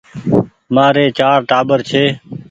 [0.75, 2.05] مآري چآر ٽآٻر ڇي